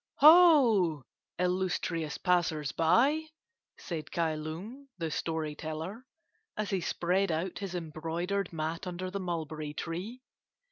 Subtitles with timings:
[0.15, 1.03] "Ho,
[1.37, 3.25] illustrious passers by!"
[3.77, 6.07] said Kai Lung, the story teller,
[6.57, 10.23] as he spread out his embroidered mat under the mulberry tree.